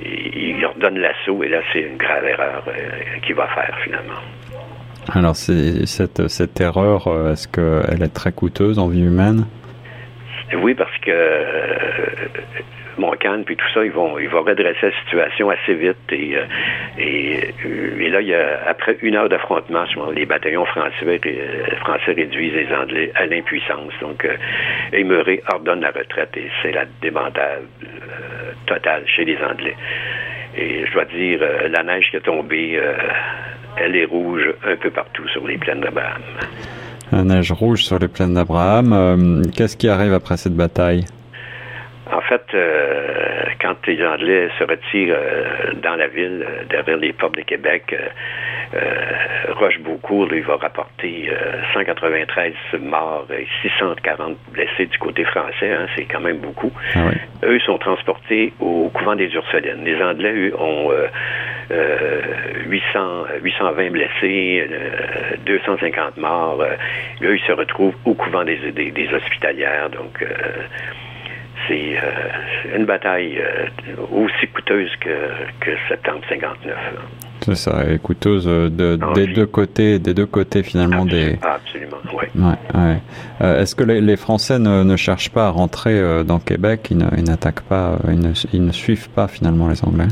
il, 0.00 0.56
il 0.56 1.00
l'assaut 1.00 1.42
et 1.42 1.48
là, 1.48 1.60
c'est 1.72 1.80
une 1.80 1.96
grave 1.96 2.24
erreur 2.24 2.45
euh, 2.68 3.18
qu'il 3.24 3.34
va 3.34 3.46
faire 3.48 3.76
finalement. 3.84 4.20
Alors, 5.12 5.36
cette, 5.36 6.28
cette 6.28 6.60
erreur, 6.60 7.06
euh, 7.06 7.32
est-ce 7.32 7.46
qu'elle 7.46 8.02
est 8.02 8.12
très 8.12 8.32
coûteuse 8.32 8.78
en 8.78 8.88
vie 8.88 9.04
humaine? 9.04 9.46
Oui, 10.54 10.74
parce 10.74 10.96
que 10.98 11.10
euh, 11.10 11.46
Montcalm 12.98 13.44
puis 13.44 13.56
tout 13.56 13.66
ça, 13.74 13.84
ils 13.84 13.92
vont 13.92 14.18
ils 14.18 14.28
vont 14.28 14.42
redresser 14.42 14.86
la 14.86 14.98
situation 15.02 15.50
assez 15.50 15.74
vite 15.74 15.96
et 16.10 16.36
et, 16.98 17.54
et 18.00 18.08
là 18.08 18.20
il 18.20 18.28
y 18.28 18.34
a 18.34 18.60
après 18.68 18.96
une 19.02 19.16
heure 19.16 19.28
d'affrontement, 19.28 19.84
les 20.14 20.24
bataillons 20.24 20.64
français 20.66 21.20
français 21.80 22.12
réduisent 22.12 22.54
les 22.54 22.74
Anglais 22.74 23.12
à 23.16 23.26
l'impuissance. 23.26 23.92
Donc 24.00 24.26
Emery 24.92 25.40
ordonne 25.52 25.80
la 25.80 25.90
retraite 25.90 26.36
et 26.36 26.48
c'est 26.62 26.72
la 26.72 26.84
débandade 27.02 27.64
totale 28.66 29.02
chez 29.06 29.24
les 29.24 29.38
Anglais. 29.38 29.76
Et 30.56 30.86
je 30.86 30.92
dois 30.92 31.04
dire, 31.04 31.38
euh, 31.42 31.68
la 31.68 31.82
neige 31.82 32.06
qui 32.10 32.16
est 32.16 32.20
tombée, 32.20 32.78
euh, 32.78 32.94
elle 33.76 33.94
est 33.94 34.06
rouge 34.06 34.42
un 34.66 34.76
peu 34.76 34.90
partout 34.90 35.28
sur 35.28 35.46
les 35.46 35.58
plaines 35.58 35.80
d'Abraham. 35.80 36.22
La 37.12 37.22
neige 37.22 37.52
rouge 37.52 37.84
sur 37.84 37.98
les 37.98 38.08
plaines 38.08 38.34
d'Abraham. 38.34 38.92
Euh, 38.92 39.42
qu'est-ce 39.54 39.76
qui 39.76 39.88
arrive 39.88 40.14
après 40.14 40.36
cette 40.36 40.56
bataille? 40.56 41.04
En 42.10 42.20
fait, 42.20 42.44
quand 43.60 43.74
les 43.88 44.06
Anglais 44.06 44.48
se 44.58 44.64
retirent 44.64 45.16
dans 45.82 45.96
la 45.96 46.06
ville, 46.06 46.46
derrière 46.70 46.96
les 46.98 47.12
portes 47.12 47.36
de 47.36 47.42
Québec, 47.42 47.96
Roche-Beaucourt, 49.56 50.28
il 50.32 50.42
va 50.42 50.56
rapporter 50.56 51.30
193 51.72 52.52
morts 52.80 53.26
et 53.30 53.46
640 53.62 54.36
blessés 54.52 54.86
du 54.86 54.98
côté 54.98 55.24
français. 55.24 55.72
Hein, 55.72 55.86
c'est 55.96 56.04
quand 56.04 56.20
même 56.20 56.38
beaucoup. 56.38 56.70
Ah 56.94 57.10
Eux 57.44 57.58
sont 57.60 57.78
transportés 57.78 58.52
au 58.60 58.88
couvent 58.90 59.16
des 59.16 59.32
Ursulines. 59.34 59.84
Les 59.84 60.00
Anglais, 60.02 60.32
eux, 60.32 60.54
ont 60.60 60.90
800, 62.66 63.24
820 63.42 63.90
blessés, 63.90 64.68
250 65.46 66.16
morts. 66.18 66.62
eux, 67.22 67.36
ils 67.36 67.46
se 67.46 67.52
retrouvent 67.52 67.96
au 68.04 68.14
couvent 68.14 68.44
des, 68.44 68.56
des, 68.72 69.08
hospitalières. 69.12 69.90
Donc, 69.90 70.24
c'est 71.66 71.96
une 72.74 72.84
bataille 72.84 73.42
aussi 74.12 74.46
coûteuse 74.48 74.94
que, 74.96 75.30
que 75.60 75.70
septembre 75.88 76.20
59. 76.28 76.76
C'est 77.46 77.54
ça, 77.54 77.84
et 77.88 77.98
coûteuse 78.00 78.46
de, 78.46 78.98
des 79.14 79.28
deux 79.28 79.46
côtés, 79.46 80.00
des 80.00 80.14
deux 80.14 80.26
côtés 80.26 80.64
finalement 80.64 81.04
des. 81.04 81.38
Absolument, 81.42 81.96
oui. 82.12 82.24
Ouais, 82.34 82.80
ouais. 82.80 83.00
Euh, 83.40 83.62
Est-ce 83.62 83.76
que 83.76 83.84
les, 83.84 84.00
les 84.00 84.16
Français 84.16 84.58
ne, 84.58 84.82
ne, 84.82 84.96
cherchent 84.96 85.30
pas 85.30 85.46
à 85.46 85.50
rentrer 85.50 85.96
euh, 85.96 86.24
dans 86.24 86.40
Québec? 86.40 86.88
Ils 86.90 86.98
n'attaquent 86.98 87.60
pas, 87.60 88.00
ils 88.08 88.18
ne, 88.18 88.32
ils 88.52 88.64
ne, 88.64 88.72
suivent 88.72 89.08
pas 89.10 89.28
finalement 89.28 89.68
les 89.68 89.84
Anglais? 89.84 90.08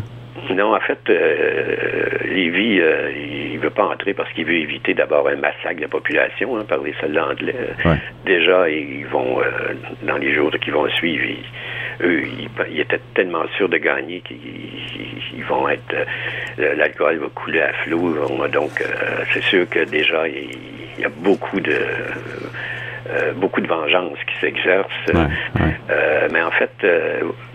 Non, 0.51 0.75
en 0.75 0.81
fait, 0.81 0.99
euh, 1.09 2.07
Lévis, 2.25 2.81
euh, 2.81 3.11
il 3.53 3.59
veut 3.59 3.71
pas 3.71 3.85
entrer 3.85 4.15
parce 4.15 4.31
qu'il 4.33 4.45
veut 4.45 4.55
éviter 4.55 4.95
d'abord 4.95 5.29
un 5.29 5.37
massacre 5.37 5.77
de 5.77 5.83
la 5.83 5.89
population 5.89 6.57
hein, 6.57 6.65
par 6.69 6.79
les 6.83 6.95
soldats 7.01 7.29
anglais. 7.29 7.55
Ouais. 7.85 7.97
Déjà, 8.25 8.69
ils 8.69 9.07
vont 9.07 9.41
euh, 9.41 9.75
dans 10.03 10.17
les 10.19 10.35
jours 10.35 10.51
qui 10.61 10.71
vont 10.71 10.89
suivre. 10.91 11.25
Ils, 11.25 12.07
eux, 12.07 12.23
ils, 12.25 12.49
ils, 12.71 12.81
étaient 12.81 13.01
tellement 13.15 13.47
sûrs 13.57 13.69
de 13.69 13.79
gagner 13.79 14.21
qu'ils 14.21 15.45
vont 15.45 15.69
être. 15.69 15.95
Euh, 16.59 16.75
L'alcool 16.77 17.19
va 17.19 17.29
couler 17.35 17.63
à 17.63 17.73
flot. 17.85 18.49
Donc, 18.53 18.81
euh, 18.81 19.25
c'est 19.33 19.43
sûr 19.45 19.69
que 19.69 19.85
déjà, 19.85 20.27
il, 20.29 20.51
il 20.97 21.03
y 21.03 21.05
a 21.05 21.11
beaucoup 21.11 21.61
de. 21.61 21.77
Euh, 23.07 23.33
beaucoup 23.35 23.61
de 23.61 23.67
vengeance 23.67 24.17
qui 24.27 24.41
s'exerce. 24.41 24.89
Ouais, 25.09 25.61
ouais. 25.61 26.29
mais 26.33 26.41
en 26.41 26.51
fait, 26.53 26.73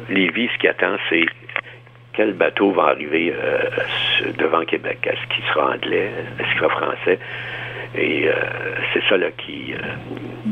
Lévis, 0.07 0.47
ce 0.53 0.59
qui 0.59 0.67
attend, 0.67 0.95
c'est 1.09 1.25
quel 2.19 2.33
bateau 2.33 2.71
va 2.71 2.87
arriver 2.87 3.33
devant 4.37 4.65
Québec? 4.65 4.97
Est-ce 5.03 5.33
qu'il 5.33 5.45
sera 5.45 5.71
anglais? 5.73 6.11
Est-ce 6.37 6.49
qu'il 6.49 6.59
sera 6.59 6.67
français? 6.67 7.17
Et 7.95 8.27
euh, 8.27 8.33
c'est 8.93 9.01
ça 9.09 9.15
là, 9.15 9.27
qui, 9.31 9.73
euh, 9.73 9.77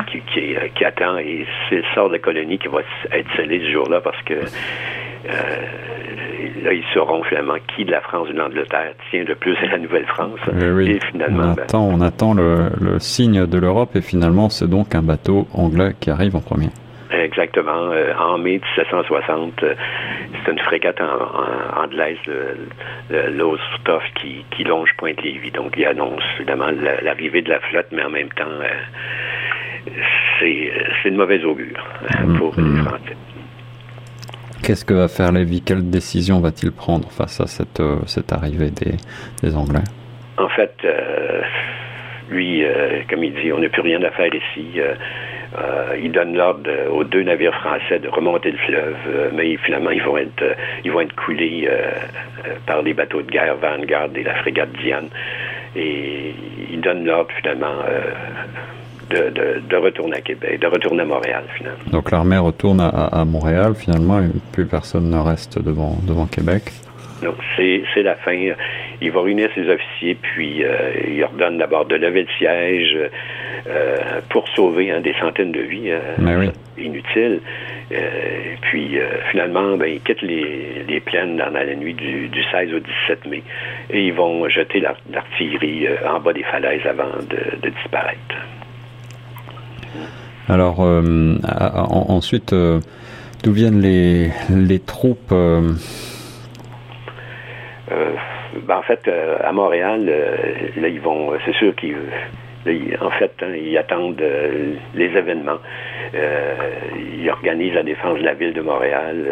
qui, 0.10 0.22
qui, 0.22 0.56
qui, 0.74 0.86
attend. 0.86 1.18
Et 1.18 1.46
c'est 1.70 1.78
le 1.78 1.84
sort 1.94 2.08
de 2.08 2.14
la 2.14 2.20
colonie 2.20 2.58
qui 2.58 2.68
va 2.68 2.80
être 3.12 3.28
scellé 3.36 3.60
ce 3.60 3.72
jour-là 3.74 4.00
parce 4.02 4.22
que 4.24 4.34
euh, 4.34 5.34
là, 6.64 6.74
ils 6.74 6.86
sauront 6.94 7.24
finalement 7.24 7.58
qui 7.76 7.86
de 7.86 7.92
la 7.92 8.02
France 8.02 8.30
ou 8.30 8.34
de 8.34 8.38
l'Angleterre 8.38 8.94
tient 9.12 9.24
le 9.26 9.36
plus 9.36 9.56
à 9.58 9.68
la 9.68 9.78
Nouvelle-France. 9.78 10.40
Oui, 10.54 10.92
et 10.92 11.00
finalement, 11.12 11.44
on 11.44 11.54
ben, 11.54 11.64
attend, 11.64 11.84
on 11.84 12.02
attend 12.02 12.34
le, 12.34 12.70
le 12.82 12.98
signe 13.00 13.46
de 13.46 13.58
l'Europe 13.60 13.96
et 13.96 14.02
finalement, 14.02 14.50
c'est 14.50 14.70
donc 14.70 14.96
un 14.96 15.04
bateau 15.04 15.48
anglais 15.54 15.92
qui 16.00 16.10
arrive 16.10 16.36
en 16.36 16.42
premier. 16.42 16.70
Exactement. 17.12 17.92
Euh, 17.92 18.14
en 18.20 18.38
mai 18.38 18.60
1760, 18.78 19.64
euh, 19.64 19.76
c'est 20.46 20.52
une 20.52 20.60
frégate 20.60 21.00
en, 21.00 21.06
en, 21.06 21.84
anglaise, 21.84 22.18
le, 22.26 22.58
le 23.10 23.58
qui, 24.16 24.46
qui 24.52 24.64
longe 24.64 24.90
Pointe-Lévis. 24.98 25.52
Donc, 25.52 25.74
il 25.78 25.86
annonce 25.86 26.24
évidemment 26.38 26.70
l'arrivée 27.02 27.42
de 27.42 27.50
la 27.50 27.60
flotte, 27.60 27.88
mais 27.92 28.04
en 28.04 28.10
même 28.10 28.30
temps, 28.30 28.44
euh, 28.46 29.92
c'est 30.40 31.10
une 31.10 31.16
mauvaise 31.16 31.46
augure 31.46 31.84
mmh, 32.20 32.38
pour 32.38 32.60
mmh. 32.60 32.76
les 32.76 32.82
Français. 32.82 33.18
Qu'est-ce 34.64 34.84
que 34.84 34.94
va 34.94 35.08
faire 35.08 35.32
Lévis? 35.32 35.62
Quelle 35.62 35.90
décision 35.90 36.42
va-t-il 36.42 36.74
prendre 36.74 37.10
face 37.10 37.40
à 37.40 37.48
cette, 37.48 37.82
cette 38.06 38.34
arrivée 38.34 38.70
des, 38.70 38.98
des 39.42 39.56
Anglais? 39.56 39.84
En 40.38 40.50
fait, 40.50 40.76
lui, 42.30 42.64
comme 43.10 43.24
il 43.24 43.34
dit, 43.34 43.54
on 43.54 43.60
n'a 43.60 43.70
plus 43.70 43.82
rien 43.82 44.04
à 44.04 44.12
faire 44.12 44.34
ici. 44.34 44.82
Euh, 45.56 45.78
euh, 45.88 45.98
il 46.02 46.12
donne 46.12 46.36
l'ordre 46.36 46.70
aux 46.92 47.04
deux 47.04 47.24
navires 47.24 47.54
français 47.56 48.00
de 48.00 48.08
remonter 48.08 48.52
le 48.52 48.58
fleuve, 48.58 48.96
euh, 49.08 49.30
mais 49.34 49.56
finalement 49.58 49.92
ils 49.92 50.02
vont 50.02 50.18
être 50.18 50.44
ils 50.84 50.92
vont 50.92 51.02
être 51.02 51.16
coulés 51.16 51.70
par 52.66 52.82
les 52.82 52.94
bateaux 52.94 53.22
de 53.22 53.30
guerre 53.30 53.56
Vanguard 53.58 54.10
et 54.16 54.24
la 54.24 54.36
frégate 54.36 54.72
Diane. 54.82 55.10
et 55.76 56.34
il 56.72 56.82
donne 56.82 57.06
l'ordre 57.06 57.32
finalement 57.38 57.76
de, 59.10 59.62
de, 59.70 59.76
retourner 59.78 60.18
à 60.18 60.22
Québec, 60.22 60.60
de 60.60 60.68
retourner 60.68 61.02
à 61.02 61.06
Montréal 61.06 61.44
finalement. 61.56 61.80
Donc 61.92 62.12
l'armée 62.12 62.38
retourne 62.38 62.82
à, 62.82 62.88
à, 62.90 63.26
Montréal 63.26 63.74
finalement 63.76 64.20
et 64.20 64.30
plus 64.52 64.66
personne 64.66 65.10
ne 65.10 65.18
reste 65.18 65.62
devant, 65.62 65.98
devant 66.06 66.26
Québec. 66.26 66.64
Donc 67.24 67.36
c'est 67.56 68.04
la 68.04 68.16
fin. 68.16 68.36
Il 69.02 69.12
va 69.12 69.22
réunir 69.22 69.50
ses 69.56 69.70
officiers, 69.70 70.16
puis 70.16 70.64
euh, 70.64 70.92
il 71.08 71.24
ordonne 71.24 71.58
d'abord 71.58 71.86
de 71.86 71.96
lever 71.96 72.24
le 72.24 72.28
siège 72.38 72.96
euh, 73.68 73.98
pour 74.30 74.48
sauver 74.50 74.92
hein, 74.92 75.02
des 75.02 75.14
centaines 75.20 75.52
de 75.52 75.62
vies 75.62 75.92
euh, 75.92 76.50
inutiles. 76.78 77.42
puis 78.62 79.00
finalement, 79.32 79.78
ben, 79.78 79.88
ils 79.88 80.02
quittent 80.02 80.22
les, 80.22 80.84
les 80.88 81.00
plaines 81.00 81.38
dans 81.38 81.50
la 81.50 81.76
nuit 81.76 81.94
du, 81.94 82.28
du, 82.28 82.44
16 82.52 82.74
au 82.74 82.80
17 82.80 83.26
mai 83.28 83.44
et 83.90 84.08
ils 84.08 84.14
vont 84.14 84.48
jeter 84.50 84.80
l'artillerie 84.80 85.88
en 86.08 86.20
bas 86.20 86.34
des 86.34 86.44
falaises 86.44 86.86
avant 86.86 87.18
de, 87.30 87.58
de 87.62 87.70
disparaître. 87.70 88.36
Alors 90.50 90.80
ensuite, 90.80 92.54
d'où 92.54 93.52
viennent 93.52 93.82
les, 93.82 94.30
les 94.50 94.80
troupes 94.80 95.34
euh, 97.92 98.12
ben, 98.64 98.78
en 98.78 98.82
fait, 98.82 99.08
euh, 99.08 99.38
à 99.44 99.52
Montréal, 99.52 100.06
euh, 100.10 100.36
là, 100.78 100.88
ils 100.88 101.00
vont, 101.00 101.34
c'est 101.46 101.56
sûr 101.56 101.76
qu'ils 101.76 101.96
en 103.00 103.12
fait, 103.12 103.32
hein, 103.42 103.54
ils 103.56 103.78
attendent 103.78 104.22
les 104.94 105.06
événements. 105.06 105.60
ils 106.14 107.30
organisent 107.30 107.76
la 107.76 107.84
défense 107.84 108.20
de 108.20 108.26
la 108.26 108.34
ville 108.34 108.52
de 108.52 108.60
Montréal, 108.60 109.26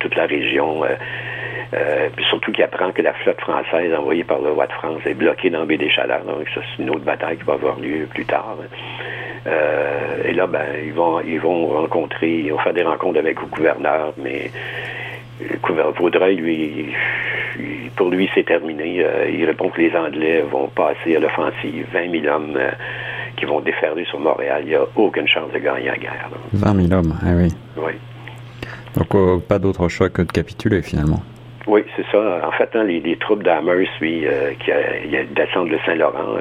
toute 0.00 0.16
la 0.16 0.26
région. 0.26 0.82
surtout 2.28 2.50
qu'ils 2.50 2.64
apprend 2.64 2.90
que 2.90 3.02
la 3.02 3.12
flotte 3.12 3.40
française 3.40 3.94
envoyée 3.94 4.24
par 4.24 4.40
le 4.40 4.50
roi 4.50 4.66
de 4.66 4.72
France 4.72 5.00
est 5.06 5.14
bloquée 5.14 5.50
dans 5.50 5.64
baie 5.64 5.76
des 5.76 5.90
Chaleurs. 5.90 6.24
Donc 6.24 6.48
ça, 6.52 6.60
c'est 6.60 6.82
une 6.82 6.90
autre 6.90 7.04
bataille 7.04 7.36
qui 7.36 7.44
va 7.44 7.52
avoir 7.52 7.78
lieu 7.78 8.08
plus 8.12 8.24
tard. 8.24 8.56
et 9.46 10.32
là, 10.32 10.48
ben, 10.48 10.66
ils 10.84 10.92
vont, 10.92 11.20
ils 11.20 11.38
vont 11.38 11.66
rencontrer, 11.68 12.30
ils 12.30 12.52
vont 12.52 12.58
faire 12.58 12.74
des 12.74 12.82
rencontres 12.82 13.20
avec 13.20 13.40
le 13.40 13.46
gouverneur, 13.46 14.12
mais 14.18 14.50
le 15.40 15.92
Vaudreuil, 15.96 16.34
lui, 16.34 16.94
pour 18.00 18.08
lui, 18.08 18.30
c'est 18.34 18.46
terminé. 18.46 19.04
Euh, 19.04 19.28
il 19.30 19.44
répond 19.44 19.68
que 19.68 19.78
les 19.78 19.94
Anglais 19.94 20.42
vont 20.50 20.68
passer 20.68 21.16
à 21.16 21.18
l'offensive. 21.18 21.86
20 21.92 22.22
000 22.22 22.34
hommes 22.34 22.56
euh, 22.56 22.70
qui 23.36 23.44
vont 23.44 23.60
déferler 23.60 24.06
sur 24.06 24.18
Montréal. 24.18 24.62
Il 24.64 24.70
n'y 24.70 24.74
a 24.74 24.86
aucune 24.96 25.28
chance 25.28 25.52
de 25.52 25.58
gagner 25.58 25.88
la 25.88 25.98
guerre. 25.98 26.30
20 26.54 26.88
000 26.88 26.98
hommes, 26.98 27.14
ah 27.22 27.32
oui. 27.36 27.48
Oui. 27.76 27.92
Donc, 28.96 29.14
euh, 29.14 29.38
pas 29.46 29.58
d'autre 29.58 29.86
choix 29.90 30.08
que 30.08 30.22
de 30.22 30.32
capituler, 30.32 30.80
finalement. 30.80 31.20
Oui, 31.66 31.82
c'est 31.94 32.06
ça. 32.10 32.40
En 32.42 32.52
fait, 32.52 32.70
hein, 32.74 32.84
les, 32.84 33.16
troupes 33.16 33.42
d'Amers, 33.42 33.86
lui, 34.00 34.24
qui 34.60 34.70
descendent 35.34 35.68
de 35.68 35.78
Saint-Laurent, 35.84 36.38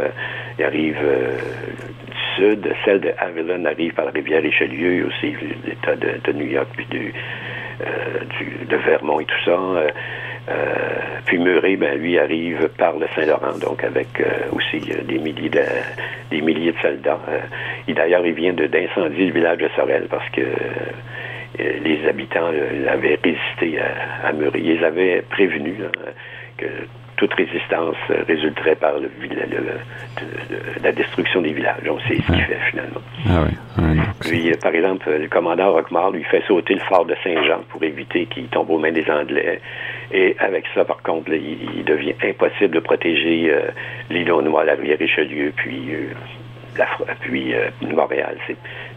ils 0.57 0.63
arrivent 0.63 0.95
du 0.95 2.17
sud. 2.37 2.73
Celle 2.85 3.01
de 3.01 3.11
Avalon 3.17 3.65
arrive 3.65 3.93
par 3.95 4.05
la 4.05 4.11
rivière 4.11 4.41
Richelieu, 4.41 5.07
aussi 5.07 5.35
l'État 5.65 5.97
de, 5.97 6.31
New 6.31 6.47
York, 6.47 6.69
puis 6.77 6.85
du, 6.89 7.13
de 8.65 8.77
Vermont 8.77 9.19
et 9.19 9.25
tout 9.25 9.43
ça. 9.43 9.57
Euh, 10.49 11.19
puis 11.25 11.37
Murray, 11.37 11.75
ben, 11.75 11.97
lui, 11.99 12.17
arrive 12.17 12.69
par 12.77 12.97
le 12.97 13.07
Saint-Laurent, 13.15 13.57
donc 13.59 13.83
avec 13.83 14.07
euh, 14.19 14.25
aussi 14.51 14.81
euh, 14.91 15.03
des 15.03 15.19
milliers 15.19 16.71
de 16.71 16.77
soldats. 16.81 17.19
et 17.87 17.93
d'ailleurs, 17.93 18.25
il 18.25 18.33
vient 18.33 18.53
d'incendier 18.53 19.27
le 19.27 19.33
village 19.33 19.57
de 19.57 19.69
Sorel 19.75 20.07
parce 20.09 20.29
que 20.29 20.41
les 21.57 22.07
habitants 22.07 22.51
avaient 22.89 23.19
résisté 23.23 23.79
à, 23.79 24.27
à 24.27 24.33
Murray. 24.33 24.61
Ils 24.63 24.83
avaient 24.83 25.21
prévenu 25.29 25.75
que 26.57 26.65
toute 27.19 27.33
résistance 27.33 27.97
résulterait 28.27 28.75
par 28.75 28.93
le, 28.97 29.11
la 30.81 30.91
destruction 30.93 31.41
des 31.41 31.51
villages. 31.51 31.83
On 31.89 31.99
sait 32.07 32.15
ce 32.15 32.31
qu'il 32.31 32.43
fait 32.43 32.59
finalement. 32.71 33.01
Ah 33.27 33.43
oui. 33.45 33.99
Puis, 34.21 34.51
par 34.61 34.73
exemple, 34.73 35.09
le 35.09 35.27
commandant 35.27 35.73
Roquemart 35.73 36.11
lui 36.11 36.23
fait 36.23 36.41
sauter 36.47 36.75
le 36.75 36.79
fort 36.81 37.05
de 37.05 37.15
Saint-Jean 37.23 37.59
pour 37.69 37.83
éviter 37.83 38.25
qu'il 38.27 38.47
tombe 38.47 38.69
aux 38.69 38.79
mains 38.79 38.93
des 38.93 39.05
Anglais. 39.09 39.59
Et 40.13 40.35
avec 40.39 40.63
ça, 40.73 40.85
par 40.85 41.01
contre, 41.03 41.31
il, 41.33 41.83
devient 41.83 42.15
impossible 42.23 42.75
de 42.75 42.79
protéger 42.79 43.51
euh, 43.51 43.71
l'île 44.09 44.31
aux 44.31 44.41
Noix, 44.41 44.63
la 44.63 44.73
rivière 44.73 44.97
Richelieu, 44.97 45.51
puis 45.55 45.93
euh, 45.93 46.13
la, 46.77 46.88
puis 47.21 47.53
euh, 47.53 47.69
Montréal. 47.81 48.38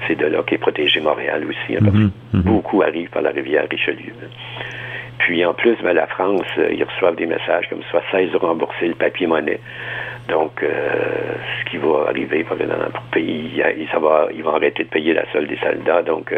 C'est 0.06 0.16
de 0.16 0.26
là 0.26 0.42
qu'est 0.46 0.58
protégé 0.58 1.00
Montréal 1.00 1.44
aussi. 1.44 1.76
Hein, 1.76 1.80
mhm, 1.82 2.10
mhm. 2.34 2.42
Beaucoup 2.42 2.82
arrivent 2.82 3.10
par 3.10 3.22
la 3.22 3.30
rivière 3.30 3.66
Richelieu. 3.68 4.12
Puis 5.22 5.44
en 5.44 5.54
plus, 5.54 5.76
ben, 5.82 5.92
la 5.92 6.06
France, 6.06 6.46
ils 6.56 6.84
reçoivent 6.84 7.16
des 7.16 7.26
messages 7.26 7.68
comme 7.68 7.82
ça, 7.90 8.00
16 8.10 8.30
de 8.32 8.36
rembourser 8.36 8.88
le 8.88 8.94
papier-monnaie. 8.94 9.60
Donc, 10.28 10.62
ce 10.62 11.70
qui 11.70 11.78
va 11.78 12.06
arriver 12.08 12.44
pour 12.44 12.56
le 12.56 12.66
pays, 13.10 13.60
ils, 13.76 14.00
va, 14.00 14.28
ils 14.32 14.42
vont 14.42 14.54
arrêter 14.54 14.84
de 14.84 14.88
payer 14.88 15.14
la 15.14 15.24
solde 15.32 15.48
des 15.48 15.58
soldats. 15.58 16.02
Donc, 16.02 16.32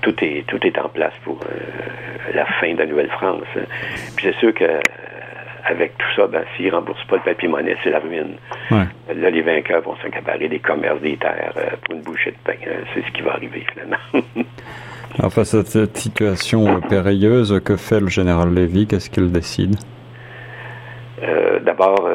tout 0.00 0.14
est 0.24 0.44
tout 0.46 0.66
est 0.66 0.78
en 0.78 0.88
place 0.88 1.12
pour 1.22 1.38
la 2.34 2.46
fin 2.46 2.72
de 2.72 2.78
la 2.78 2.86
Nouvelle-France. 2.86 3.44
Puis 4.16 4.26
c'est 4.26 4.36
sûr 4.36 4.54
que 4.54 4.64
euh, 4.64 4.80
avec 5.64 5.96
tout 5.98 6.06
ça, 6.16 6.26
ben, 6.26 6.44
s'ils 6.56 6.66
ne 6.66 6.72
remboursent 6.72 7.04
pas 7.04 7.16
le 7.16 7.22
papier-monnaie, 7.22 7.76
c'est 7.82 7.90
la 7.90 8.00
ruine. 8.00 8.36
Là, 8.70 9.30
les 9.30 9.42
vainqueurs 9.42 9.82
vont 9.82 9.96
s'accaparer 9.96 10.48
des 10.48 10.58
commerces 10.58 11.00
des 11.00 11.16
terres 11.16 11.52
euh, 11.56 11.70
pour 11.84 11.94
une 11.94 12.02
bouchée 12.02 12.32
de 12.32 12.36
pain. 12.44 12.58
Euh, 12.66 12.82
c'est 12.94 13.04
ce 13.04 13.10
qui 13.12 13.22
va 13.22 13.32
arriver, 13.32 13.64
finalement. 13.72 13.96
Face 15.18 15.54
à 15.54 15.62
cette 15.62 15.96
situation 15.96 16.80
périlleuse, 16.80 17.60
que 17.64 17.76
fait 17.76 18.00
le 18.00 18.08
général 18.08 18.52
Lévy? 18.54 18.86
Qu'est-ce 18.86 19.10
qu'il 19.10 19.30
décide? 19.30 19.76
D'abord, 21.64 22.08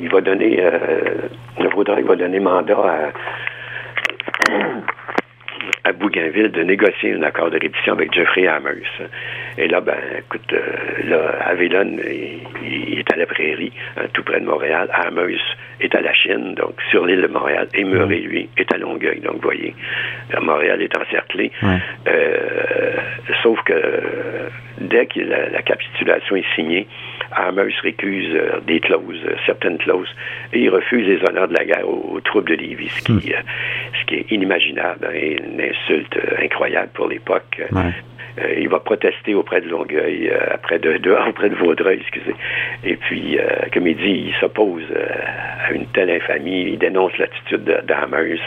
il 0.00 0.08
va 0.08 0.20
donner, 0.20 0.56
le 1.58 1.98
il 1.98 2.04
va 2.04 2.16
donner 2.16 2.40
mandat 2.40 3.12
à 4.48 4.52
à 5.84 5.92
Bougainville 5.92 6.50
de 6.50 6.62
négocier 6.62 7.14
un 7.14 7.22
accord 7.22 7.50
de 7.50 7.58
reddition 7.58 7.92
avec 7.94 8.12
Jeffrey 8.12 8.46
Hammers. 8.46 9.08
Et 9.56 9.68
là, 9.68 9.80
ben, 9.80 9.96
écoute, 10.18 10.52
euh, 10.52 11.08
là, 11.08 11.34
Avalon, 11.46 11.96
il, 12.62 12.98
est 12.98 13.12
à 13.12 13.16
la 13.16 13.26
prairie, 13.26 13.72
hein, 13.96 14.04
tout 14.12 14.22
près 14.22 14.40
de 14.40 14.46
Montréal. 14.46 14.88
Hammers 14.92 15.40
est 15.80 15.94
à 15.94 16.00
la 16.00 16.14
Chine, 16.14 16.54
donc 16.54 16.74
sur 16.90 17.06
l'île 17.06 17.22
de 17.22 17.28
Montréal. 17.28 17.68
Et 17.74 17.84
Murray, 17.84 18.20
lui, 18.20 18.48
est 18.56 18.72
à 18.72 18.78
Longueuil. 18.78 19.20
Donc, 19.20 19.34
vous 19.34 19.42
voyez, 19.42 19.74
Montréal 20.40 20.82
est 20.82 20.96
encerclé. 20.96 21.50
Euh, 22.06 22.96
sauf 23.42 23.60
que 23.64 23.74
dès 24.80 25.06
que 25.06 25.20
la, 25.20 25.62
capitulation 25.62 26.36
est 26.36 26.54
signée, 26.54 26.86
Hammers 27.32 27.74
récuse 27.82 28.34
euh, 28.34 28.60
des 28.66 28.80
clauses, 28.80 29.26
certaines 29.44 29.78
clauses, 29.78 30.08
et 30.52 30.60
il 30.60 30.70
refuse 30.70 31.06
les 31.06 31.22
honneurs 31.28 31.48
de 31.48 31.54
la 31.54 31.64
guerre 31.64 31.88
aux, 31.88 32.20
troupes 32.20 32.48
de 32.48 32.54
Lévis, 32.54 32.88
ce 32.88 33.02
qui, 33.04 33.32
ce 33.32 33.87
qui 34.08 34.16
est 34.16 34.32
inimaginable 34.32 35.06
hein, 35.06 35.14
et 35.14 35.38
une 35.38 35.60
insulte 35.60 36.18
incroyable 36.42 36.90
pour 36.94 37.08
l'époque. 37.08 37.62
Euh, 38.40 38.54
il 38.58 38.68
va 38.68 38.80
protester 38.80 39.34
auprès 39.34 39.60
de 39.60 39.68
Longueuil, 39.68 40.28
euh, 40.28 40.38
après 40.52 40.78
de, 40.78 40.98
de, 40.98 41.10
auprès 41.28 41.50
de 41.50 41.54
Vaudreuil, 41.54 41.98
excusez. 42.00 42.34
Et 42.84 42.96
puis, 42.96 43.38
euh, 43.38 43.44
comme 43.72 43.86
il 43.86 43.96
dit, 43.96 44.28
il 44.28 44.34
s'oppose 44.40 44.84
à 45.66 45.72
une 45.72 45.86
telle 45.86 46.10
infamie, 46.10 46.62
il 46.72 46.78
dénonce 46.78 47.16
l'attitude 47.18 47.64
d'Amers. 47.84 48.38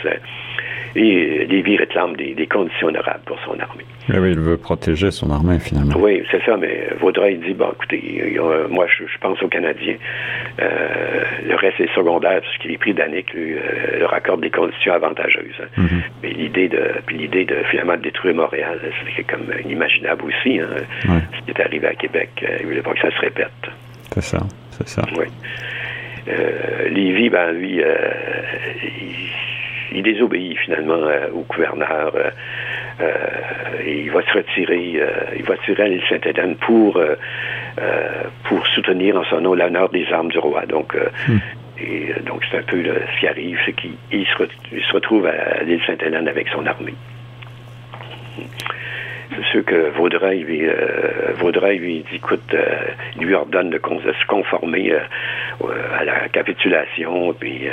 Et 0.95 1.45
Lévy 1.45 1.77
réclame 1.77 2.15
des, 2.15 2.47
conditions 2.47 2.87
honorables 2.87 3.23
pour 3.25 3.39
son 3.45 3.59
armée. 3.59 3.85
oui, 4.09 4.31
il 4.31 4.39
veut 4.39 4.57
protéger 4.57 5.11
son 5.11 5.31
armée, 5.31 5.59
finalement. 5.59 5.95
Oui, 5.97 6.23
c'est 6.29 6.43
ça, 6.43 6.57
mais 6.57 6.89
Vaudreuil 6.99 7.37
dit, 7.37 7.53
bon, 7.53 7.71
écoutez, 7.73 8.37
moi, 8.69 8.85
je, 8.87 9.17
pense 9.19 9.41
aux 9.41 9.47
Canadiens. 9.47 9.95
le 10.59 11.55
reste 11.55 11.79
est 11.79 11.93
secondaire, 11.95 12.41
parce 12.41 12.57
qu'il 12.57 12.71
est 12.71 12.77
pris 12.77 12.93
d'Annick, 12.93 13.33
lui, 13.33 13.55
leur 13.99 14.13
accorde 14.13 14.41
des 14.41 14.49
conditions 14.49 14.93
avantageuses. 14.93 15.61
Hein. 15.61 15.81
Mm-hmm. 15.81 16.01
Mais 16.23 16.29
l'idée 16.29 16.67
de, 16.67 16.81
puis 17.05 17.17
l'idée 17.17 17.45
de, 17.45 17.55
finalement, 17.69 17.95
de 17.95 18.01
détruire 18.01 18.35
Montréal, 18.35 18.79
c'est 19.15 19.23
comme 19.23 19.51
une 19.63 19.69
imaginable 19.69 20.23
aussi. 20.25 20.59
Hein. 20.59 21.21
Ce 21.37 21.45
qui 21.45 21.51
est 21.51 21.63
arrivé 21.63 21.87
à 21.87 21.95
Québec, 21.95 22.29
euh, 22.43 22.57
il 22.59 22.63
ne 22.63 22.69
voulait 22.69 22.81
pas 22.81 22.93
que 22.93 23.01
ça 23.01 23.11
se 23.11 23.21
répète. 23.21 23.51
C'est 24.13 24.23
ça, 24.23 24.39
c'est 24.71 24.87
ça. 24.87 25.03
Oui. 25.17 25.25
Euh, 26.27 26.89
Lévy, 26.89 27.29
ben 27.29 27.51
lui, 27.51 27.81
euh, 27.81 27.87
il, 29.91 30.03
désobéit 30.03 30.57
finalement 30.59 30.99
au 31.33 31.41
gouverneur. 31.41 32.13
il 33.85 34.11
va 34.11 34.21
se 34.21 34.33
retirer, 34.33 35.01
il 35.37 35.43
va 35.43 35.57
tirer 35.57 35.83
à 35.83 35.87
l'île 35.87 36.03
Sainte-Hélène 36.09 36.55
pour, 36.55 37.01
pour 38.43 38.67
soutenir 38.67 39.17
en 39.17 39.23
son 39.25 39.41
nom 39.41 39.53
l'honneur 39.53 39.89
des 39.89 40.05
armes 40.11 40.29
du 40.29 40.39
roi. 40.39 40.65
Donc, 40.65 40.95
hmm. 40.95 41.37
et, 41.79 42.13
donc 42.25 42.43
c'est 42.49 42.57
un 42.57 42.63
peu 42.63 42.83
ce 42.83 43.19
qui 43.19 43.27
arrive, 43.27 43.59
c'est 43.65 43.73
qu'il 43.73 43.95
se, 44.11 44.81
se, 44.81 44.93
retrouve 44.93 45.25
à 45.25 45.63
l'île 45.63 45.81
Sainte-Hélène 45.85 46.27
avec 46.27 46.47
son 46.49 46.65
armée 46.65 46.95
c'est 49.35 49.45
sûr 49.51 49.65
que 49.65 49.89
Vaudreuil 49.91 50.39
lui, 50.39 50.61
euh, 50.65 51.77
lui 51.77 52.05
dit, 52.09 52.15
écoute, 52.15 52.53
euh, 52.53 52.65
lui 53.19 53.33
ordonne 53.33 53.69
de, 53.69 53.79
se 53.79 54.25
conformer 54.27 54.91
euh, 54.91 55.67
à 55.97 56.03
la 56.03 56.27
capitulation, 56.29 57.33
puis 57.33 57.67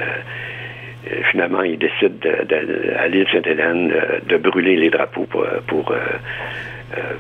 finalement, 1.31 1.63
il 1.63 1.79
décide 1.79 2.19
de, 2.21 2.95
à 2.99 3.09
l'île 3.09 3.27
Sainte-Hélène 3.33 3.93
de 4.29 4.37
brûler 4.37 4.77
les 4.77 4.91
drapeaux 4.91 5.27
pour, 5.67 5.93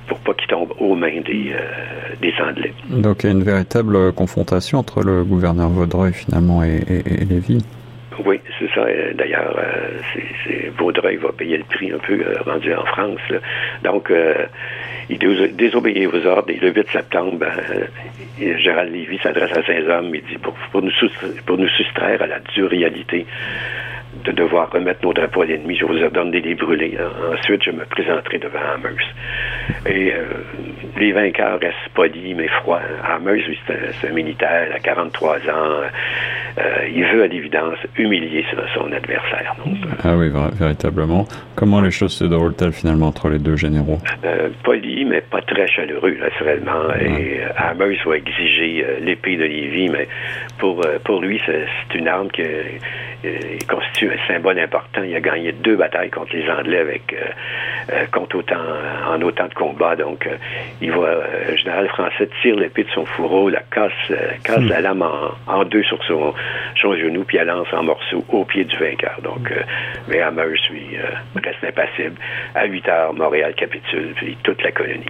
pour 0.06 0.18
pas 0.18 0.34
qu'il 0.34 0.48
tombe 0.48 0.72
aux 0.78 0.94
mains 0.94 1.20
des, 1.24 1.54
des 2.20 2.34
Anglais. 2.40 2.72
Donc 2.90 3.22
il 3.22 3.26
y 3.26 3.28
a 3.30 3.32
une 3.32 3.42
véritable 3.42 4.12
confrontation 4.12 4.78
entre 4.78 5.02
le 5.02 5.24
gouverneur 5.24 5.68
Vaudreuil 5.68 6.12
finalement 6.12 6.62
et, 6.62 6.80
et, 6.88 7.22
et 7.22 7.24
Lévy. 7.24 7.64
Oui, 8.24 8.40
c'est 8.58 8.70
ça. 8.74 8.84
D'ailleurs, 9.14 9.56
c'est, 10.12 10.68
Vaudreuil 10.76 11.16
va 11.16 11.32
payer 11.32 11.56
le 11.58 11.64
prix 11.64 11.92
un 11.92 11.98
peu 11.98 12.24
rendu 12.44 12.74
en 12.74 12.84
France. 12.84 13.20
Donc, 13.82 14.12
il 15.08 15.18
désobéit 15.56 16.06
aux 16.06 16.26
ordres 16.26 16.50
et 16.50 16.58
le 16.58 16.72
8 16.72 16.88
septembre, 16.90 17.46
Gérald 18.38 18.92
Lévy 18.92 19.18
s'adresse 19.18 19.56
à 19.56 19.62
Saint-Homme 19.62 20.14
et 20.14 20.22
dit 20.22 20.38
pour, 20.38 20.54
pour, 20.72 20.82
nous 20.82 20.92
pour 21.46 21.58
nous 21.58 21.68
soustraire 21.68 22.22
à 22.22 22.26
la 22.26 22.40
dure 22.40 22.70
réalité 22.70 23.26
de 24.24 24.32
devoir 24.32 24.70
remettre 24.70 25.04
nos 25.04 25.12
drapeaux 25.12 25.42
à 25.42 25.46
l'ennemi, 25.46 25.76
je 25.76 25.84
vous 25.84 26.02
ordonne 26.02 26.30
de 26.30 26.38
les 26.38 26.54
brûler. 26.54 26.98
Ensuite, 27.32 27.62
je 27.62 27.70
me 27.70 27.84
présenterai 27.84 28.38
devant 28.38 28.58
Amers. 28.74 29.14
Et 29.86 30.12
euh, 30.12 30.24
les 30.98 31.12
vainqueurs 31.12 31.58
restent 31.60 31.76
polis 31.94 32.34
mais 32.36 32.48
froids. 32.48 32.80
Lui, 33.24 33.58
c'est 33.66 34.08
un, 34.08 34.12
militaire 34.12 34.68
à 34.74 34.78
43 34.78 35.36
ans. 35.36 35.40
Euh, 36.58 36.88
il 36.92 37.04
veut 37.04 37.22
à 37.22 37.26
l'évidence 37.26 37.78
humilier 37.96 38.44
son, 38.74 38.90
adversaire. 38.92 39.54
ah 40.02 40.16
oui, 40.16 40.30
véritablement. 40.54 41.26
Comment 41.54 41.80
les 41.80 41.90
choses 41.90 42.12
se 42.12 42.24
déroulent-elles 42.24 42.72
finalement 42.72 43.08
entre 43.08 43.28
les 43.28 43.38
deux 43.38 43.56
généraux? 43.56 43.98
Euh, 44.24 44.48
Poli, 44.64 45.04
mais 45.04 45.20
pas 45.20 45.42
très 45.42 45.66
chaleureux, 45.68 46.16
naturellement. 46.20 46.94
Et 47.00 47.40
Amers 47.56 47.98
va 48.06 48.16
exiger 48.16 48.84
l'épée 49.00 49.36
de 49.36 49.44
Lévis, 49.44 49.88
mais 49.90 50.08
pour, 50.58 50.80
pour 51.04 51.20
lui, 51.20 51.40
c'est 51.46 51.94
une 51.94 52.08
arme 52.08 52.28
qui 52.30 52.42
constitue 53.68 54.10
un 54.10 54.26
symbole 54.32 54.58
important. 54.58 55.02
Il 55.02 55.14
a 55.14 55.20
gagné 55.20 55.52
deux 55.52 55.76
batailles 55.76 56.10
contre 56.10 56.34
les 56.34 56.48
Anglais 56.48 56.78
avec 56.78 57.14
euh, 57.92 58.04
contre 58.12 58.36
autant 58.36 58.56
en 59.08 59.20
autant 59.22 59.48
de 59.48 59.54
combats. 59.54 59.96
Donc, 59.96 60.26
euh, 60.26 60.36
il 60.80 60.92
voit 60.92 61.16
le 61.48 61.56
général 61.56 61.88
français 61.88 62.28
tire 62.42 62.56
l'épée 62.56 62.84
de 62.84 62.90
son 62.90 63.04
fourreau, 63.04 63.48
la 63.48 63.60
casse, 63.60 63.92
casse 64.44 64.58
hmm. 64.58 64.68
la 64.68 64.80
lame 64.80 65.04
en, 65.46 65.64
deux 65.64 65.82
sur 65.84 66.02
son, 66.04 66.34
son 66.80 66.96
genou, 66.96 67.24
puis 67.24 67.38
elle 67.38 67.48
lance 67.48 67.68
en 67.72 67.82
morceaux 67.82 68.24
au 68.28 68.44
pied 68.44 68.64
du 68.64 68.76
vainqueur. 68.76 69.18
Donc, 69.22 69.52
mais 70.08 70.20
Hammer 70.20 70.44
lui 70.70 70.96
reste 71.42 71.64
impassible. 71.64 72.16
À 72.54 72.66
8 72.66 72.88
heures, 72.88 73.14
Montréal 73.14 73.54
capitule, 73.54 74.12
puis 74.16 74.36
toute 74.42 74.62
la 74.62 74.72
colonie. 74.72 75.06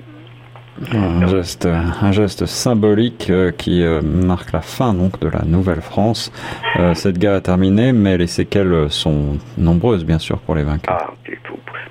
Un 0.92 1.26
geste, 1.26 1.66
un 1.66 2.12
geste 2.12 2.46
symbolique 2.46 3.30
euh, 3.30 3.50
qui 3.50 3.82
euh, 3.82 4.00
marque 4.00 4.52
la 4.52 4.60
fin 4.60 4.94
donc 4.94 5.18
de 5.20 5.28
la 5.28 5.42
Nouvelle-France. 5.44 6.32
Euh, 6.78 6.94
cette 6.94 7.18
guerre 7.18 7.34
est 7.34 7.42
terminée, 7.42 7.92
mais 7.92 8.16
les 8.16 8.28
séquelles 8.28 8.90
sont 8.90 9.38
nombreuses, 9.56 10.04
bien 10.04 10.18
sûr, 10.18 10.38
pour 10.38 10.54
les 10.54 10.62
vainqueurs. 10.62 10.96
Ah, 11.00 11.10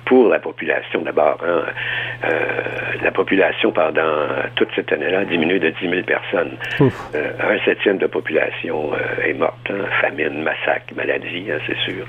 pour 0.08 0.28
la 0.28 0.38
population 0.38 1.02
d'abord. 1.02 1.38
Hein. 1.46 1.62
Euh, 2.24 2.62
la 3.02 3.10
population 3.12 3.70
pendant 3.70 4.26
toute 4.56 4.68
cette 4.74 4.90
année-là 4.90 5.20
a 5.20 5.24
diminué 5.24 5.60
de 5.60 5.70
10 5.70 5.88
000 5.88 6.02
personnes. 6.02 6.56
Euh, 6.80 7.30
un 7.40 7.64
septième 7.64 7.98
de 7.98 8.06
population 8.06 8.90
euh, 8.94 9.28
est 9.28 9.34
morte. 9.34 9.70
Hein. 9.70 9.84
Famine, 10.00 10.42
massacre, 10.42 10.94
maladie, 10.96 11.44
hein, 11.50 11.58
c'est 11.66 11.76
sûr. 11.78 12.04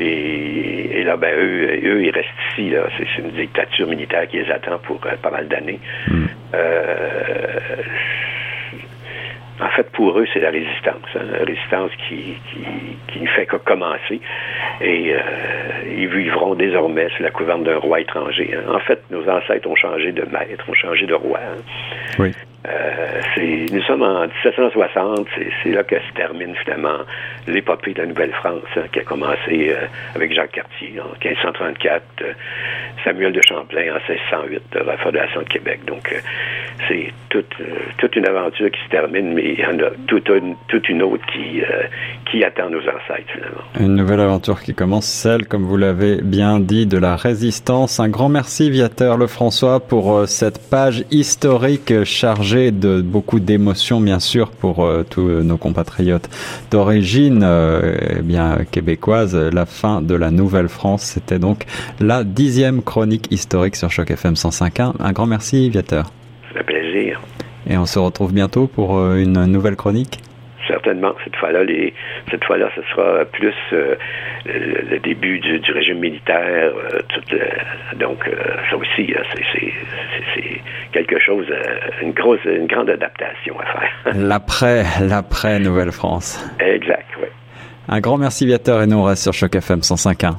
Et, 0.00 1.02
là, 1.04 1.16
ben, 1.16 1.32
eux, 1.38 1.80
eux, 1.84 2.04
ils 2.04 2.10
restent 2.10 2.28
ici. 2.52 2.74
C'est 2.98 3.22
une 3.22 3.30
dictature 3.30 3.86
militaire 3.86 4.26
qui 4.26 4.38
les 4.38 4.50
attend 4.50 4.78
pour 4.78 4.98
pas 4.98 5.30
mal 5.30 5.46
d'années. 5.46 5.78
Hmm. 6.16 6.26
En 9.58 9.70
fait, 9.70 9.90
pour 9.92 10.18
eux, 10.18 10.26
c'est 10.34 10.40
la 10.40 10.50
résistance. 10.50 11.08
Hein, 11.14 11.24
la 11.32 11.44
résistance 11.44 11.90
qui, 12.08 12.36
ne 13.18 13.26
fait 13.28 13.46
que 13.46 13.56
commencer. 13.56 14.20
Et 14.82 15.14
euh, 15.14 15.18
ils 15.96 16.08
vivront 16.08 16.54
désormais 16.54 17.08
sous 17.16 17.22
la 17.22 17.30
gouverne 17.30 17.64
d'un 17.64 17.78
roi 17.78 18.00
étranger. 18.00 18.54
Hein. 18.54 18.70
En 18.74 18.80
fait, 18.80 19.02
nos 19.10 19.26
ancêtres 19.28 19.66
ont 19.68 19.76
changé 19.76 20.12
de 20.12 20.22
maître, 20.22 20.64
ont 20.68 20.74
changé 20.74 21.06
de 21.06 21.14
roi. 21.14 21.38
Hein. 21.42 21.62
Oui. 22.18 22.32
Euh, 22.68 23.20
nous 23.72 23.82
sommes 23.82 24.02
en 24.02 24.22
1760, 24.22 25.26
c'est 25.62 25.70
là 25.70 25.82
que 25.82 25.96
se 25.96 26.14
termine 26.14 26.54
finalement 26.64 26.98
l'épopée 27.46 27.92
de 27.92 28.00
la 28.00 28.06
Nouvelle-France, 28.06 28.62
hein, 28.76 28.82
qui 28.92 29.00
a 29.00 29.04
commencé 29.04 29.70
euh, 29.70 29.86
avec 30.14 30.34
Jacques 30.34 30.52
Cartier 30.52 30.94
en 31.00 31.12
1534, 31.24 32.02
euh, 32.22 32.32
Samuel 33.04 33.32
de 33.32 33.40
Champlain 33.46 33.92
en 33.92 34.12
1608, 34.12 34.62
la 34.84 34.96
Fondation 34.98 35.42
de 35.42 35.48
Québec. 35.48 35.80
Donc, 35.86 36.14
c'est 36.88 37.12
toute, 37.28 38.16
une 38.16 38.26
aventure 38.26 38.70
qui 38.70 38.80
se 38.84 38.88
termine, 38.88 39.34
mais 39.34 39.52
il 39.52 39.60
y 39.60 39.66
en 39.66 39.78
a 39.78 39.90
toute 40.06 40.28
une, 40.28 40.56
toute 40.68 40.88
une 40.88 41.02
autre 41.02 41.24
qui, 41.26 41.62
qui 42.30 42.42
attend 42.42 42.70
nos 42.70 42.80
ancêtres 42.80 43.30
finalement. 43.32 43.62
Une 43.78 43.94
nouvelle 43.94 44.20
aventure 44.20 44.60
qui 44.60 44.74
commence, 44.74 45.06
celle, 45.06 45.46
comme 45.46 45.64
vous 45.64 45.76
l'avez 45.76 46.20
bien 46.22 46.58
dit, 46.58 46.86
de 46.86 46.98
la 46.98 47.16
résistance. 47.16 48.00
Un 48.00 48.08
grand 48.08 48.28
merci, 48.28 48.70
Viateur 48.70 49.18
Lefrançois, 49.18 49.80
pour 49.80 50.26
cette 50.26 50.70
page 50.70 51.04
historique 51.10 52.04
chargée 52.04 52.55
de 52.56 53.02
beaucoup 53.02 53.40
d'émotions, 53.40 54.00
bien 54.00 54.18
sûr, 54.18 54.50
pour 54.50 54.84
euh, 54.84 55.04
tous 55.08 55.28
nos 55.28 55.56
compatriotes 55.56 56.28
d'origine 56.70 57.42
euh, 57.42 57.96
eh 58.18 58.22
bien 58.22 58.58
québécoise. 58.70 59.36
La 59.36 59.66
fin 59.66 60.00
de 60.00 60.14
la 60.14 60.30
Nouvelle-France, 60.30 61.02
c'était 61.02 61.38
donc 61.38 61.64
la 62.00 62.24
dixième 62.24 62.82
chronique 62.82 63.28
historique 63.30 63.76
sur 63.76 63.90
Choc 63.90 64.10
FM 64.10 64.34
105.1. 64.34 64.94
Un 64.98 65.12
grand 65.12 65.26
merci, 65.26 65.68
Viateur. 65.68 66.10
C'est 66.52 66.60
un 66.60 66.64
plaisir. 66.64 67.20
Et 67.68 67.76
on 67.76 67.86
se 67.86 67.98
retrouve 67.98 68.32
bientôt 68.32 68.66
pour 68.66 68.96
euh, 68.96 69.16
une 69.16 69.44
nouvelle 69.44 69.76
chronique 69.76 70.20
certainement. 70.66 71.14
Cette 71.24 71.36
fois-là, 71.36 71.64
les, 71.64 71.92
cette 72.30 72.44
fois-là, 72.44 72.70
ce 72.74 72.82
sera 72.90 73.24
plus 73.24 73.54
euh, 73.72 73.94
le, 74.44 74.98
début 74.98 75.38
du, 75.40 75.72
régime 75.72 75.98
militaire. 75.98 76.72
Euh, 76.74 77.94
donc, 77.96 78.26
euh, 78.26 78.34
ça 78.70 78.76
aussi, 78.76 79.14
c'est 80.34 80.60
quelque 80.92 81.18
chose, 81.20 81.46
une 82.02 82.12
grosse, 82.12 82.44
une 82.44 82.66
grande 82.66 82.90
adaptation 82.90 83.58
à 83.60 83.64
faire. 83.64 84.14
L'après, 84.14 84.84
l'après 85.00 85.58
Nouvelle-France. 85.58 86.44
Exact, 86.60 87.06
oui. 87.20 87.28
Un 87.88 88.00
grand 88.00 88.18
merci, 88.18 88.46
Viateur, 88.46 88.82
et 88.82 88.86
nous 88.86 88.96
on 88.96 89.04
reste 89.04 89.22
sur 89.22 89.32
Choc 89.32 89.54
FM 89.54 89.80
105.1. 89.80 90.36